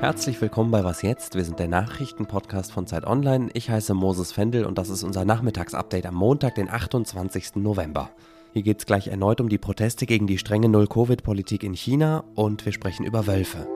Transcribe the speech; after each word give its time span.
Herzlich 0.00 0.40
willkommen 0.40 0.70
bei 0.70 0.84
Was 0.84 1.02
jetzt? 1.02 1.34
Wir 1.34 1.44
sind 1.44 1.58
der 1.58 1.68
Nachrichtenpodcast 1.68 2.72
von 2.72 2.86
Zeit 2.86 3.06
Online. 3.06 3.50
Ich 3.52 3.68
heiße 3.68 3.92
Moses 3.92 4.32
Fendel 4.32 4.64
und 4.64 4.78
das 4.78 4.88
ist 4.88 5.02
unser 5.02 5.26
Nachmittagsupdate 5.26 6.06
am 6.06 6.14
Montag, 6.14 6.54
den 6.54 6.70
28. 6.70 7.56
November. 7.56 8.08
Hier 8.54 8.62
geht 8.62 8.78
es 8.78 8.86
gleich 8.86 9.08
erneut 9.08 9.42
um 9.42 9.50
die 9.50 9.58
Proteste 9.58 10.06
gegen 10.06 10.26
die 10.26 10.38
strenge 10.38 10.70
Null-Covid-Politik 10.70 11.62
in 11.62 11.74
China 11.74 12.24
und 12.34 12.64
wir 12.64 12.72
sprechen 12.72 13.04
über 13.04 13.26
Wölfe. 13.26 13.68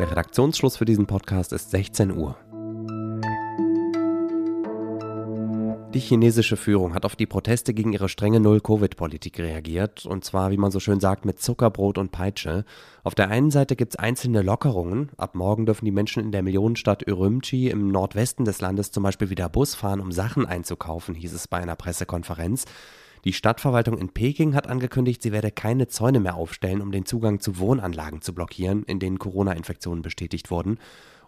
Der 0.00 0.10
Redaktionsschluss 0.10 0.76
für 0.76 0.84
diesen 0.84 1.06
Podcast 1.06 1.52
ist 1.52 1.70
16 1.70 2.10
Uhr. 2.10 2.36
Die 5.94 6.00
chinesische 6.00 6.56
Führung 6.56 6.94
hat 6.94 7.04
auf 7.04 7.16
die 7.16 7.26
Proteste 7.26 7.72
gegen 7.72 7.92
ihre 7.92 8.08
strenge 8.08 8.40
Null-Covid-Politik 8.40 9.38
reagiert, 9.38 10.04
und 10.04 10.24
zwar, 10.24 10.50
wie 10.50 10.56
man 10.56 10.70
so 10.70 10.80
schön 10.80 11.00
sagt, 11.00 11.24
mit 11.24 11.40
Zuckerbrot 11.40 11.96
und 11.96 12.10
Peitsche. 12.10 12.64
Auf 13.04 13.14
der 13.14 13.30
einen 13.30 13.50
Seite 13.50 13.76
gibt 13.76 13.94
es 13.94 13.98
einzelne 13.98 14.42
Lockerungen. 14.42 15.10
Ab 15.16 15.34
morgen 15.36 15.64
dürfen 15.64 15.84
die 15.84 15.92
Menschen 15.92 16.22
in 16.22 16.32
der 16.32 16.42
Millionenstadt 16.42 17.08
Urumqi 17.08 17.70
im 17.70 17.88
Nordwesten 17.88 18.44
des 18.44 18.60
Landes 18.60 18.90
zum 18.90 19.04
Beispiel 19.04 19.30
wieder 19.30 19.48
Bus 19.48 19.74
fahren, 19.74 20.00
um 20.00 20.12
Sachen 20.12 20.44
einzukaufen, 20.44 21.14
hieß 21.14 21.32
es 21.32 21.48
bei 21.48 21.58
einer 21.58 21.76
Pressekonferenz. 21.76 22.64
Die 23.24 23.32
Stadtverwaltung 23.32 23.96
in 23.96 24.10
Peking 24.10 24.54
hat 24.54 24.68
angekündigt, 24.68 25.22
sie 25.22 25.32
werde 25.32 25.50
keine 25.50 25.88
Zäune 25.88 26.20
mehr 26.20 26.34
aufstellen, 26.34 26.82
um 26.82 26.92
den 26.92 27.06
Zugang 27.06 27.40
zu 27.40 27.58
Wohnanlagen 27.58 28.20
zu 28.22 28.34
blockieren, 28.34 28.82
in 28.84 28.98
denen 28.98 29.18
Corona-Infektionen 29.18 30.02
bestätigt 30.02 30.50
wurden 30.50 30.78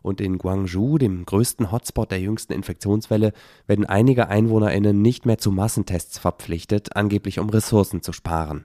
und 0.03 0.21
in 0.21 0.39
Guangzhou, 0.39 0.99
dem 0.99 1.25
größten 1.25 1.71
Hotspot 1.73 2.11
der 2.11 2.21
jüngsten 2.21 2.53
Infektionswelle, 2.53 3.33
werden 3.67 3.87
einige 3.87 4.29
EinwohnerInnen 4.29 5.01
nicht 5.01 5.27
mehr 5.27 5.39
zu 5.39 5.51
Massentests 5.51 6.19
verpflichtet, 6.19 6.97
angeblich 6.97 7.39
um 7.39 7.51
Ressourcen 7.51 8.03
zu 8.03 8.13
sparen. 8.13 8.65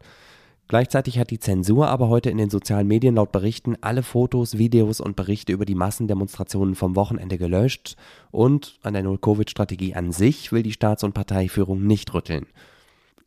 Gleichzeitig 0.70 1.20
hat 1.20 1.30
die 1.30 1.40
Zensur 1.40 1.88
aber 1.88 2.10
heute 2.10 2.30
in 2.30 2.38
den 2.38 2.50
sozialen 2.50 2.88
Medien 2.88 3.16
laut 3.16 3.32
Berichten 3.32 3.76
alle 3.82 4.02
Fotos, 4.02 4.58
Videos 4.58 5.02
und 5.02 5.16
Berichte 5.16 5.52
über 5.52 5.66
die 5.66 5.76
Massendemonstrationen 5.76 6.76
vom 6.76 6.96
Wochenende 6.96 7.38
gelöscht 7.38 7.96
und 8.32 8.80
an 8.82 8.94
der 8.94 9.04
Null-Covid-Strategie 9.04 9.94
an 9.94 10.12
sich 10.12 10.52
will 10.52 10.64
die 10.64 10.72
Staats- 10.72 11.04
und 11.04 11.14
Parteiführung 11.14 11.86
nicht 11.86 12.14
rütteln. 12.14 12.48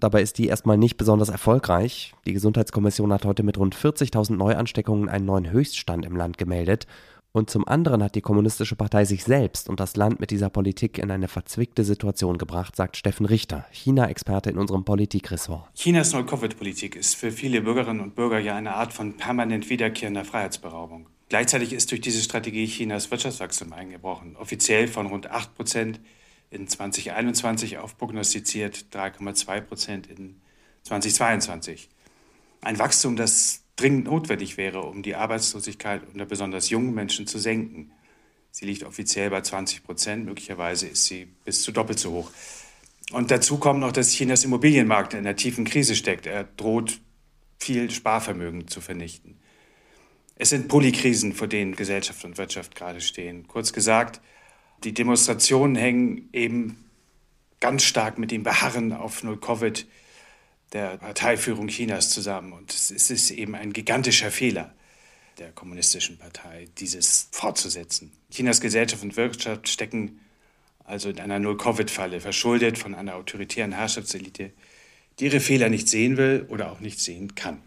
Dabei 0.00 0.22
ist 0.22 0.38
die 0.38 0.48
erstmal 0.48 0.76
nicht 0.76 0.98
besonders 0.98 1.30
erfolgreich. 1.30 2.14
Die 2.26 2.34
Gesundheitskommission 2.34 3.12
hat 3.12 3.24
heute 3.24 3.42
mit 3.42 3.58
rund 3.58 3.74
40.000 3.74 4.36
Neuansteckungen 4.36 5.08
einen 5.08 5.24
neuen 5.24 5.50
Höchststand 5.50 6.04
im 6.04 6.16
Land 6.16 6.36
gemeldet 6.38 6.86
und 7.36 7.50
zum 7.50 7.68
anderen 7.68 8.02
hat 8.02 8.14
die 8.14 8.22
Kommunistische 8.22 8.76
Partei 8.76 9.04
sich 9.04 9.22
selbst 9.22 9.68
und 9.68 9.78
das 9.78 9.94
Land 9.94 10.20
mit 10.20 10.30
dieser 10.30 10.48
Politik 10.48 10.96
in 10.96 11.10
eine 11.10 11.28
verzwickte 11.28 11.84
Situation 11.84 12.38
gebracht, 12.38 12.74
sagt 12.74 12.96
Steffen 12.96 13.26
Richter, 13.26 13.66
China-Experte 13.72 14.48
in 14.48 14.56
unserem 14.56 14.86
Politikressort. 14.86 15.68
Chinas 15.74 16.14
Null-Covid-Politik 16.14 16.96
ist 16.96 17.14
für 17.14 17.30
viele 17.30 17.60
Bürgerinnen 17.60 18.00
und 18.00 18.14
Bürger 18.14 18.38
ja 18.38 18.56
eine 18.56 18.74
Art 18.74 18.94
von 18.94 19.18
permanent 19.18 19.68
wiederkehrender 19.68 20.24
Freiheitsberaubung. 20.24 21.10
Gleichzeitig 21.28 21.74
ist 21.74 21.90
durch 21.90 22.00
diese 22.00 22.22
Strategie 22.22 22.66
Chinas 22.66 23.10
Wirtschaftswachstum 23.10 23.74
eingebrochen, 23.74 24.34
offiziell 24.36 24.88
von 24.88 25.06
rund 25.06 25.30
8 25.30 25.54
Prozent 25.54 26.00
in 26.48 26.66
2021 26.66 27.76
auf 27.76 27.98
prognostiziert 27.98 28.86
3,2 28.94 29.60
Prozent 29.60 30.06
in 30.06 30.40
2022. 30.84 31.90
Ein 32.62 32.78
Wachstum, 32.78 33.14
das 33.14 33.65
dringend 33.76 34.06
notwendig 34.06 34.56
wäre, 34.56 34.82
um 34.82 35.02
die 35.02 35.14
Arbeitslosigkeit 35.14 36.02
unter 36.12 36.26
besonders 36.26 36.70
jungen 36.70 36.94
Menschen 36.94 37.26
zu 37.26 37.38
senken. 37.38 37.92
Sie 38.50 38.64
liegt 38.64 38.84
offiziell 38.84 39.30
bei 39.30 39.42
20 39.42 39.84
Prozent, 39.84 40.24
möglicherweise 40.24 40.86
ist 40.88 41.04
sie 41.04 41.26
bis 41.44 41.62
zu 41.62 41.72
doppelt 41.72 41.98
so 41.98 42.12
hoch. 42.12 42.30
Und 43.12 43.30
dazu 43.30 43.58
kommt 43.58 43.80
noch, 43.80 43.92
dass 43.92 44.10
Chinas 44.10 44.44
Immobilienmarkt 44.44 45.12
in 45.12 45.20
einer 45.20 45.36
tiefen 45.36 45.64
Krise 45.64 45.94
steckt. 45.94 46.26
Er 46.26 46.44
droht 46.44 47.00
viel 47.58 47.90
Sparvermögen 47.90 48.66
zu 48.66 48.80
vernichten. 48.80 49.38
Es 50.34 50.50
sind 50.50 50.68
Polykrisen, 50.68 51.32
vor 51.32 51.46
denen 51.46 51.76
Gesellschaft 51.76 52.24
und 52.24 52.36
Wirtschaft 52.36 52.74
gerade 52.74 53.00
stehen. 53.00 53.46
Kurz 53.46 53.72
gesagt, 53.72 54.20
die 54.84 54.92
Demonstrationen 54.92 55.76
hängen 55.76 56.28
eben 56.32 56.84
ganz 57.60 57.84
stark 57.84 58.18
mit 58.18 58.30
dem 58.30 58.42
Beharren 58.42 58.92
auf 58.92 59.22
Null-Covid 59.22 59.86
der 60.72 60.96
Parteiführung 60.98 61.68
Chinas 61.68 62.10
zusammen. 62.10 62.52
Und 62.52 62.72
es 62.72 63.10
ist 63.10 63.30
eben 63.30 63.54
ein 63.54 63.72
gigantischer 63.72 64.30
Fehler 64.30 64.74
der 65.38 65.52
kommunistischen 65.52 66.18
Partei, 66.18 66.68
dieses 66.78 67.28
fortzusetzen. 67.30 68.12
Chinas 68.30 68.60
Gesellschaft 68.60 69.02
und 69.02 69.16
Wirtschaft 69.16 69.68
stecken 69.68 70.20
also 70.86 71.10
in 71.10 71.20
einer 71.20 71.38
Null-Covid-Falle, 71.38 72.20
verschuldet 72.20 72.78
von 72.78 72.94
einer 72.94 73.16
autoritären 73.16 73.72
Herrschaftselite, 73.72 74.52
die 75.18 75.24
ihre 75.24 75.40
Fehler 75.40 75.68
nicht 75.68 75.88
sehen 75.88 76.16
will 76.16 76.46
oder 76.48 76.70
auch 76.70 76.80
nicht 76.80 77.00
sehen 77.00 77.34
kann. 77.34 77.58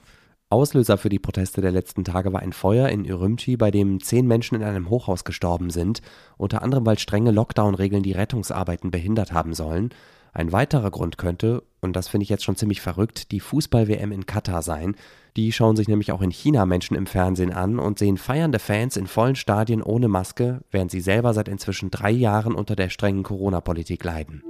Auslöser 0.51 0.97
für 0.97 1.09
die 1.09 1.19
Proteste 1.19 1.61
der 1.61 1.71
letzten 1.71 2.03
Tage 2.03 2.33
war 2.33 2.41
ein 2.41 2.53
Feuer 2.53 2.89
in 2.89 3.05
Ürümqi, 3.05 3.55
bei 3.55 3.69
dem 3.69 4.01
zehn 4.01 4.25
Menschen 4.25 4.55
in 4.55 4.63
einem 4.63 4.89
Hochhaus 4.89 5.23
gestorben 5.23 5.69
sind, 5.69 6.01
unter 6.37 6.63
anderem 6.63 6.87
weil 6.87 6.97
strenge 6.97 7.31
Lockdown-Regeln 7.31 8.01
die 8.01 8.13
Rettungsarbeiten 8.13 8.89
behindert 8.89 9.31
haben 9.31 9.53
sollen. 9.53 9.93
Ein 10.34 10.51
weiterer 10.51 10.91
Grund 10.91 11.17
könnte, 11.17 11.63
und 11.81 11.95
das 11.95 12.07
finde 12.07 12.23
ich 12.23 12.29
jetzt 12.29 12.44
schon 12.44 12.56
ziemlich 12.56 12.81
verrückt, 12.81 13.31
die 13.31 13.40
Fußball-WM 13.40 14.12
in 14.12 14.25
Katar 14.25 14.62
sein. 14.62 14.95
Die 15.35 15.51
schauen 15.51 15.75
sich 15.75 15.88
nämlich 15.88 16.12
auch 16.12 16.22
in 16.22 16.31
China 16.31 16.66
Menschen 16.66 16.95
im 16.95 17.07
Fernsehen 17.07 17.53
an 17.53 17.79
und 17.79 18.00
sehen 18.00 18.17
feiernde 18.17 18.59
Fans 18.59 18.97
in 18.97 19.07
vollen 19.07 19.35
Stadien 19.35 19.81
ohne 19.81 20.07
Maske, 20.07 20.62
während 20.72 20.91
sie 20.91 21.01
selber 21.01 21.34
seit 21.34 21.47
inzwischen 21.47 21.91
drei 21.91 22.12
Jahren 22.12 22.53
unter 22.53 22.75
der 22.75 22.90
strengen 22.90 23.23
Corona-Politik 23.23 24.03
leiden. 24.03 24.44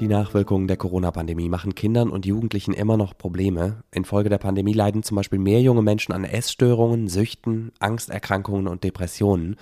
Die 0.00 0.06
Nachwirkungen 0.06 0.68
der 0.68 0.76
Corona-Pandemie 0.76 1.48
machen 1.48 1.74
Kindern 1.74 2.10
und 2.10 2.24
Jugendlichen 2.24 2.72
immer 2.72 2.96
noch 2.96 3.18
Probleme. 3.18 3.82
Infolge 3.90 4.28
der 4.28 4.38
Pandemie 4.38 4.72
leiden 4.72 5.02
zum 5.02 5.16
Beispiel 5.16 5.40
mehr 5.40 5.60
junge 5.60 5.82
Menschen 5.82 6.12
an 6.12 6.22
Essstörungen, 6.22 7.08
Süchten, 7.08 7.72
Angsterkrankungen 7.80 8.68
und 8.68 8.84
Depressionen. 8.84 9.56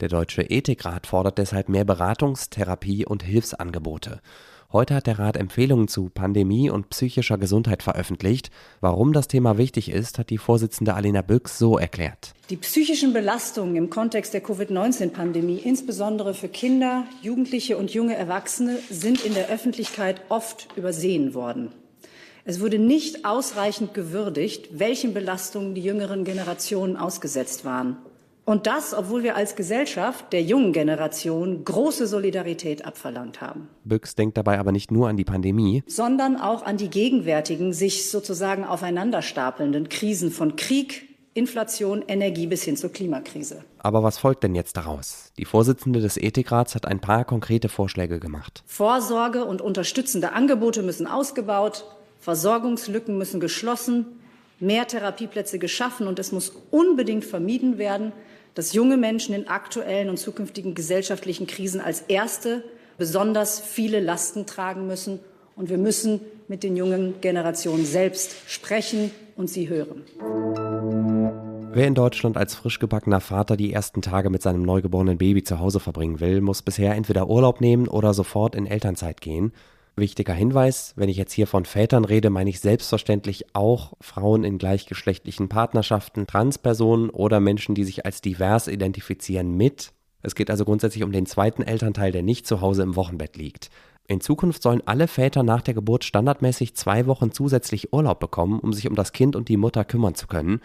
Der 0.00 0.08
Deutsche 0.08 0.42
Ethikrat 0.42 1.08
fordert 1.08 1.38
deshalb 1.38 1.68
mehr 1.68 1.84
Beratungs-, 1.84 2.50
Therapie- 2.50 3.04
und 3.04 3.24
Hilfsangebote. 3.24 4.20
Heute 4.72 4.94
hat 4.94 5.08
der 5.08 5.18
Rat 5.18 5.36
Empfehlungen 5.36 5.88
zu 5.88 6.08
Pandemie 6.08 6.70
und 6.70 6.88
psychischer 6.90 7.36
Gesundheit 7.36 7.82
veröffentlicht. 7.82 8.50
Warum 8.80 9.12
das 9.12 9.26
Thema 9.26 9.58
wichtig 9.58 9.90
ist, 9.90 10.20
hat 10.20 10.30
die 10.30 10.38
Vorsitzende 10.38 10.94
Alena 10.94 11.22
Büchs 11.22 11.58
so 11.58 11.78
erklärt. 11.78 12.34
Die 12.48 12.56
psychischen 12.58 13.12
Belastungen 13.12 13.74
im 13.74 13.90
Kontext 13.90 14.34
der 14.34 14.40
Covid-19-Pandemie, 14.40 15.58
insbesondere 15.64 16.32
für 16.32 16.48
Kinder, 16.48 17.04
Jugendliche 17.20 17.76
und 17.76 17.90
junge 17.90 18.14
Erwachsene, 18.14 18.78
sind 18.90 19.24
in 19.24 19.34
der 19.34 19.48
Öffentlichkeit 19.48 20.20
oft 20.28 20.68
übersehen 20.76 21.34
worden. 21.34 21.72
Es 22.44 22.60
wurde 22.60 22.78
nicht 22.78 23.24
ausreichend 23.24 23.94
gewürdigt, 23.94 24.78
welchen 24.78 25.12
Belastungen 25.12 25.74
die 25.74 25.82
jüngeren 25.82 26.22
Generationen 26.22 26.96
ausgesetzt 26.96 27.64
waren. 27.64 27.96
Und 28.48 28.66
das, 28.66 28.94
obwohl 28.94 29.24
wir 29.24 29.36
als 29.36 29.56
Gesellschaft 29.56 30.32
der 30.32 30.42
jungen 30.42 30.72
Generation 30.72 31.66
große 31.66 32.06
Solidarität 32.06 32.82
abverlangt 32.86 33.42
haben. 33.42 33.68
Büchs 33.84 34.14
denkt 34.14 34.38
dabei 34.38 34.58
aber 34.58 34.72
nicht 34.72 34.90
nur 34.90 35.06
an 35.10 35.18
die 35.18 35.24
Pandemie, 35.24 35.82
sondern 35.86 36.40
auch 36.40 36.64
an 36.64 36.78
die 36.78 36.88
gegenwärtigen, 36.88 37.74
sich 37.74 38.10
sozusagen 38.10 38.64
aufeinanderstapelnden 38.64 39.90
Krisen 39.90 40.30
von 40.30 40.56
Krieg, 40.56 41.10
Inflation, 41.34 42.02
Energie 42.08 42.46
bis 42.46 42.62
hin 42.62 42.78
zur 42.78 42.90
Klimakrise. 42.90 43.66
Aber 43.80 44.02
was 44.02 44.16
folgt 44.16 44.44
denn 44.44 44.54
jetzt 44.54 44.78
daraus? 44.78 45.30
Die 45.36 45.44
Vorsitzende 45.44 46.00
des 46.00 46.16
Ethikrats 46.16 46.74
hat 46.74 46.86
ein 46.86 47.00
paar 47.00 47.26
konkrete 47.26 47.68
Vorschläge 47.68 48.18
gemacht. 48.18 48.62
Vorsorge 48.64 49.44
und 49.44 49.60
unterstützende 49.60 50.32
Angebote 50.32 50.82
müssen 50.82 51.06
ausgebaut, 51.06 51.84
Versorgungslücken 52.18 53.18
müssen 53.18 53.40
geschlossen, 53.40 54.06
mehr 54.58 54.86
Therapieplätze 54.86 55.58
geschaffen 55.58 56.06
und 56.06 56.18
es 56.18 56.32
muss 56.32 56.50
unbedingt 56.70 57.26
vermieden 57.26 57.76
werden, 57.76 58.12
dass 58.58 58.72
junge 58.72 58.96
Menschen 58.96 59.36
in 59.36 59.46
aktuellen 59.46 60.08
und 60.08 60.16
zukünftigen 60.16 60.74
gesellschaftlichen 60.74 61.46
Krisen 61.46 61.80
als 61.80 62.00
Erste 62.00 62.64
besonders 62.96 63.60
viele 63.60 64.00
Lasten 64.00 64.46
tragen 64.46 64.88
müssen. 64.88 65.20
Und 65.54 65.68
wir 65.68 65.78
müssen 65.78 66.20
mit 66.48 66.64
den 66.64 66.76
jungen 66.76 67.20
Generationen 67.20 67.86
selbst 67.86 68.34
sprechen 68.48 69.12
und 69.36 69.48
sie 69.48 69.68
hören. 69.68 70.02
Wer 71.72 71.86
in 71.86 71.94
Deutschland 71.94 72.36
als 72.36 72.56
frisch 72.56 72.80
gebackener 72.80 73.20
Vater 73.20 73.56
die 73.56 73.72
ersten 73.72 74.02
Tage 74.02 74.28
mit 74.28 74.42
seinem 74.42 74.62
neugeborenen 74.62 75.18
Baby 75.18 75.44
zu 75.44 75.60
Hause 75.60 75.78
verbringen 75.78 76.18
will, 76.18 76.40
muss 76.40 76.62
bisher 76.62 76.96
entweder 76.96 77.28
Urlaub 77.28 77.60
nehmen 77.60 77.86
oder 77.86 78.12
sofort 78.12 78.56
in 78.56 78.66
Elternzeit 78.66 79.20
gehen. 79.20 79.52
Wichtiger 79.98 80.34
Hinweis, 80.34 80.94
wenn 80.96 81.08
ich 81.08 81.16
jetzt 81.16 81.32
hier 81.32 81.46
von 81.46 81.64
Vätern 81.64 82.04
rede, 82.04 82.30
meine 82.30 82.50
ich 82.50 82.60
selbstverständlich 82.60 83.54
auch 83.54 83.92
Frauen 84.00 84.44
in 84.44 84.58
gleichgeschlechtlichen 84.58 85.48
Partnerschaften, 85.48 86.26
Transpersonen 86.26 87.10
oder 87.10 87.40
Menschen, 87.40 87.74
die 87.74 87.84
sich 87.84 88.04
als 88.04 88.20
divers 88.20 88.68
identifizieren 88.68 89.56
mit. 89.56 89.92
Es 90.22 90.34
geht 90.34 90.50
also 90.50 90.64
grundsätzlich 90.64 91.04
um 91.04 91.12
den 91.12 91.26
zweiten 91.26 91.62
Elternteil, 91.62 92.12
der 92.12 92.22
nicht 92.22 92.46
zu 92.46 92.60
Hause 92.60 92.82
im 92.82 92.96
Wochenbett 92.96 93.36
liegt. 93.36 93.70
In 94.06 94.20
Zukunft 94.20 94.62
sollen 94.62 94.82
alle 94.86 95.06
Väter 95.06 95.42
nach 95.42 95.62
der 95.62 95.74
Geburt 95.74 96.02
standardmäßig 96.02 96.74
zwei 96.74 97.06
Wochen 97.06 97.30
zusätzlich 97.30 97.92
Urlaub 97.92 98.20
bekommen, 98.20 98.58
um 98.58 98.72
sich 98.72 98.88
um 98.88 98.94
das 98.94 99.12
Kind 99.12 99.36
und 99.36 99.48
die 99.48 99.58
Mutter 99.58 99.84
kümmern 99.84 100.14
zu 100.14 100.26
können. 100.26 100.60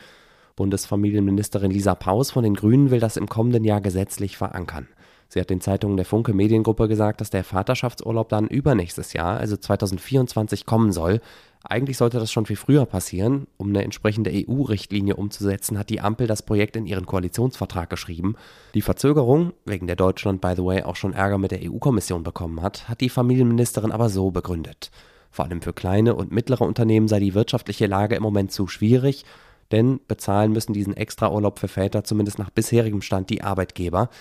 Bundesfamilienministerin 0.56 1.71
Lisa 1.71 1.95
Paus 1.95 2.31
von 2.31 2.44
den 2.44 2.53
Grünen 2.53 2.89
will 2.89 3.00
das 3.00 3.18
im 3.18 3.27
kommenden 3.27 3.63
Jahr 3.63 3.81
gesetzlich 3.81 4.38
verankern. 4.38 4.88
Sie 5.33 5.39
hat 5.39 5.50
den 5.50 5.62
Zeitungen 5.62 5.97
der 5.97 6.06
Funke 6.06 6.31
Mediengruppe 6.31 6.88
gesagt, 6.88 7.19
dass 7.19 7.31
der 7.31 7.44
Vaterschaftsurlaub 7.44 8.30
dann 8.30 8.47
übernächstes 8.47 9.13
Jahr, 9.13 9.39
also 9.39 9.57
2024, 9.57 10.68
kommen 10.68 10.91
soll. 10.91 11.21
Eigentlich 11.63 11.97
sollte 11.97 12.19
das 12.19 12.31
schon 12.31 12.45
viel 12.45 12.56
früher 12.56 12.85
passieren. 12.85 13.47
Um 13.57 13.69
eine 13.69 13.83
entsprechende 13.83 14.30
EU-Richtlinie 14.31 15.15
umzusetzen, 15.15 15.80
hat 15.80 15.89
die 15.89 16.01
Ampel 16.01 16.27
das 16.27 16.44
Projekt 16.44 16.75
in 16.75 16.85
ihren 16.85 17.07
Koalitionsvertrag 17.07 17.89
geschrieben. 17.89 18.35
Die 18.75 18.83
Verzögerung, 18.83 19.53
wegen 19.65 19.88
der 19.88 19.95
Deutschland, 19.95 20.39
by 20.39 20.53
the 20.56 20.63
way, 20.63 20.83
auch 20.83 20.95
schon 20.95 21.13
Ärger 21.13 21.39
mit 21.39 21.50
der 21.50 21.62
EU-Kommission 21.63 22.21
bekommen 22.21 22.62
hat, 22.62 22.88
hat 22.88 23.01
die 23.01 23.09
Familienministerin 23.09 23.91
aber 23.91 24.09
so 24.09 24.29
begründet. 24.29 24.91
Vor 25.31 25.45
allem 25.45 25.63
für 25.63 25.74
kleine 25.74 26.13
und 26.13 26.31
mittlere 26.31 26.62
Unternehmen 26.62 27.07
sei 27.07 27.19
die 27.19 27.33
wirtschaftliche 27.33 27.88
Lage 27.88 28.13
im 28.13 28.21
Moment 28.21 28.51
zu 28.51 28.68
schwierig, 28.68 29.25
denn 29.71 30.00
bezahlen 30.07 30.51
müssen 30.51 30.74
diesen 30.74 30.95
Extraurlaub 30.95 31.57
für 31.57 31.69
Väter 31.69 32.03
zumindest 32.03 32.38
nach 32.38 32.51
bisherigem 32.51 33.01
Stand 33.01 33.31
die 33.31 33.41
Arbeitgeber. 33.41 34.12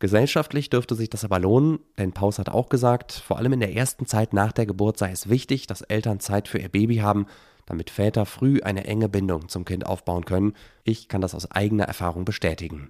Gesellschaftlich 0.00 0.70
dürfte 0.70 0.94
sich 0.94 1.10
das 1.10 1.24
aber 1.24 1.38
lohnen, 1.38 1.78
denn 1.98 2.12
Paus 2.12 2.38
hat 2.38 2.48
auch 2.48 2.70
gesagt, 2.70 3.12
vor 3.12 3.36
allem 3.36 3.52
in 3.52 3.60
der 3.60 3.74
ersten 3.74 4.06
Zeit 4.06 4.32
nach 4.32 4.50
der 4.50 4.64
Geburt 4.64 4.96
sei 4.96 5.10
es 5.10 5.28
wichtig, 5.28 5.66
dass 5.66 5.82
Eltern 5.82 6.20
Zeit 6.20 6.48
für 6.48 6.58
ihr 6.58 6.70
Baby 6.70 6.96
haben, 6.96 7.26
damit 7.66 7.90
Väter 7.90 8.24
früh 8.24 8.60
eine 8.62 8.84
enge 8.84 9.10
Bindung 9.10 9.50
zum 9.50 9.66
Kind 9.66 9.84
aufbauen 9.84 10.24
können. 10.24 10.54
Ich 10.84 11.08
kann 11.08 11.20
das 11.20 11.34
aus 11.34 11.50
eigener 11.50 11.84
Erfahrung 11.84 12.24
bestätigen. 12.24 12.88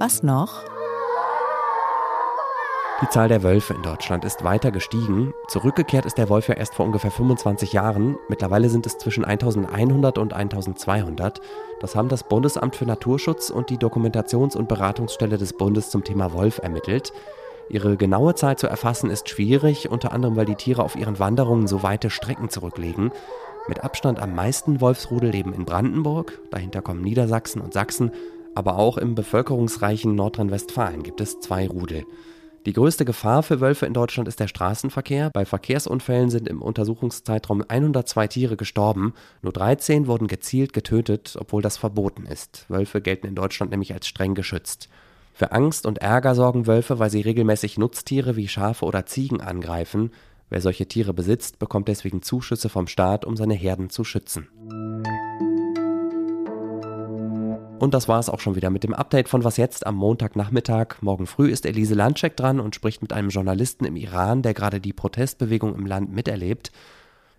Was 0.00 0.24
noch? 0.24 0.64
Die 3.02 3.08
Zahl 3.10 3.28
der 3.28 3.42
Wölfe 3.42 3.74
in 3.74 3.82
Deutschland 3.82 4.24
ist 4.24 4.42
weiter 4.42 4.70
gestiegen. 4.70 5.34
Zurückgekehrt 5.48 6.06
ist 6.06 6.16
der 6.16 6.30
Wolf 6.30 6.48
ja 6.48 6.54
erst 6.54 6.74
vor 6.74 6.86
ungefähr 6.86 7.10
25 7.10 7.74
Jahren. 7.74 8.16
Mittlerweile 8.30 8.70
sind 8.70 8.86
es 8.86 8.96
zwischen 8.96 9.22
1100 9.22 10.16
und 10.16 10.32
1200. 10.32 11.42
Das 11.80 11.94
haben 11.94 12.08
das 12.08 12.24
Bundesamt 12.24 12.74
für 12.74 12.86
Naturschutz 12.86 13.50
und 13.50 13.68
die 13.68 13.76
Dokumentations- 13.76 14.56
und 14.56 14.68
Beratungsstelle 14.68 15.36
des 15.36 15.52
Bundes 15.52 15.90
zum 15.90 16.04
Thema 16.04 16.32
Wolf 16.32 16.58
ermittelt. 16.62 17.12
Ihre 17.68 17.98
genaue 17.98 18.34
Zahl 18.34 18.56
zu 18.56 18.66
erfassen 18.66 19.10
ist 19.10 19.28
schwierig, 19.28 19.90
unter 19.90 20.12
anderem 20.12 20.36
weil 20.36 20.46
die 20.46 20.54
Tiere 20.54 20.82
auf 20.82 20.96
ihren 20.96 21.18
Wanderungen 21.18 21.66
so 21.66 21.82
weite 21.82 22.08
Strecken 22.08 22.48
zurücklegen. 22.48 23.12
Mit 23.68 23.84
Abstand 23.84 24.20
am 24.20 24.34
meisten 24.34 24.80
Wolfsrudel 24.80 25.32
leben 25.32 25.52
in 25.52 25.66
Brandenburg, 25.66 26.38
dahinter 26.50 26.80
kommen 26.80 27.02
Niedersachsen 27.02 27.60
und 27.60 27.74
Sachsen, 27.74 28.12
aber 28.54 28.78
auch 28.78 28.96
im 28.96 29.14
bevölkerungsreichen 29.14 30.14
Nordrhein-Westfalen 30.14 31.02
gibt 31.02 31.20
es 31.20 31.40
zwei 31.40 31.68
Rudel. 31.68 32.06
Die 32.66 32.72
größte 32.72 33.04
Gefahr 33.04 33.44
für 33.44 33.60
Wölfe 33.60 33.86
in 33.86 33.94
Deutschland 33.94 34.26
ist 34.26 34.40
der 34.40 34.48
Straßenverkehr. 34.48 35.30
Bei 35.32 35.44
Verkehrsunfällen 35.44 36.30
sind 36.30 36.48
im 36.48 36.60
Untersuchungszeitraum 36.60 37.62
102 37.66 38.26
Tiere 38.26 38.56
gestorben. 38.56 39.14
Nur 39.40 39.52
13 39.52 40.08
wurden 40.08 40.26
gezielt 40.26 40.72
getötet, 40.72 41.36
obwohl 41.38 41.62
das 41.62 41.76
verboten 41.76 42.26
ist. 42.26 42.66
Wölfe 42.68 43.00
gelten 43.00 43.28
in 43.28 43.36
Deutschland 43.36 43.70
nämlich 43.70 43.94
als 43.94 44.08
streng 44.08 44.34
geschützt. 44.34 44.88
Für 45.32 45.52
Angst 45.52 45.86
und 45.86 45.98
Ärger 45.98 46.34
sorgen 46.34 46.66
Wölfe, 46.66 46.98
weil 46.98 47.10
sie 47.10 47.20
regelmäßig 47.20 47.78
Nutztiere 47.78 48.34
wie 48.34 48.48
Schafe 48.48 48.84
oder 48.84 49.06
Ziegen 49.06 49.40
angreifen. 49.40 50.10
Wer 50.50 50.60
solche 50.60 50.86
Tiere 50.86 51.14
besitzt, 51.14 51.60
bekommt 51.60 51.86
deswegen 51.86 52.20
Zuschüsse 52.20 52.68
vom 52.68 52.88
Staat, 52.88 53.24
um 53.24 53.36
seine 53.36 53.54
Herden 53.54 53.90
zu 53.90 54.02
schützen. 54.02 54.48
Und 57.78 57.92
das 57.92 58.08
war 58.08 58.18
es 58.18 58.30
auch 58.30 58.40
schon 58.40 58.56
wieder 58.56 58.70
mit 58.70 58.84
dem 58.84 58.94
Update 58.94 59.28
von 59.28 59.44
Was 59.44 59.58
jetzt 59.58 59.86
am 59.86 59.96
Montagnachmittag. 59.96 60.96
Morgen 61.02 61.26
früh 61.26 61.50
ist 61.50 61.66
Elise 61.66 61.94
Landcheck 61.94 62.36
dran 62.36 62.58
und 62.58 62.74
spricht 62.74 63.02
mit 63.02 63.12
einem 63.12 63.28
Journalisten 63.28 63.84
im 63.84 63.96
Iran, 63.96 64.42
der 64.42 64.54
gerade 64.54 64.80
die 64.80 64.94
Protestbewegung 64.94 65.74
im 65.74 65.84
Land 65.84 66.10
miterlebt. 66.10 66.72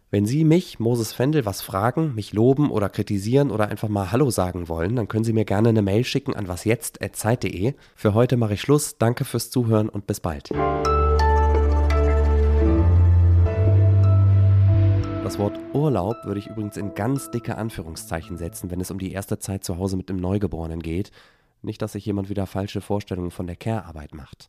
Wenn 0.09 0.25
Sie 0.25 0.45
mich, 0.45 0.79
Moses 0.79 1.11
Fendel, 1.11 1.45
was 1.45 1.61
fragen, 1.61 2.15
mich 2.15 2.31
loben 2.31 2.71
oder 2.71 2.87
kritisieren 2.87 3.51
oder 3.51 3.67
einfach 3.67 3.89
mal 3.89 4.11
Hallo 4.11 4.29
sagen 4.29 4.69
wollen, 4.69 4.95
dann 4.95 5.07
können 5.07 5.25
Sie 5.25 5.33
mir 5.33 5.43
gerne 5.43 5.69
eine 5.69 5.81
Mail 5.81 6.05
schicken 6.05 6.33
an 6.33 6.47
wasjetzt.zeit.de. 6.47 7.73
Für 7.95 8.13
heute 8.13 8.37
mache 8.37 8.53
ich 8.53 8.61
Schluss. 8.61 8.97
Danke 8.97 9.25
fürs 9.25 9.49
Zuhören 9.49 9.89
und 9.89 10.07
bis 10.07 10.21
bald. 10.21 10.49
Das 15.27 15.39
Wort 15.39 15.59
Urlaub 15.73 16.15
würde 16.23 16.39
ich 16.39 16.47
übrigens 16.47 16.77
in 16.77 16.93
ganz 16.95 17.29
dicke 17.29 17.57
Anführungszeichen 17.57 18.37
setzen, 18.37 18.71
wenn 18.71 18.79
es 18.79 18.91
um 18.91 18.97
die 18.97 19.11
erste 19.11 19.39
Zeit 19.39 19.65
zu 19.65 19.77
Hause 19.77 19.97
mit 19.97 20.07
dem 20.07 20.15
Neugeborenen 20.15 20.81
geht. 20.81 21.11
Nicht, 21.61 21.81
dass 21.81 21.91
sich 21.91 22.05
jemand 22.05 22.29
wieder 22.29 22.45
falsche 22.45 22.79
Vorstellungen 22.79 23.29
von 23.29 23.45
der 23.45 23.57
Care-Arbeit 23.57 24.15
macht. 24.15 24.45